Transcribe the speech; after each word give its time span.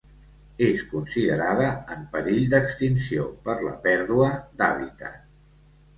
És 0.67 0.79
considerada 0.93 1.67
en 1.95 2.01
perill 2.15 2.49
d'extinció 2.55 3.27
per 3.45 3.59
la 3.69 3.75
pèrdua 3.87 4.31
d'hàbitat. 4.63 5.25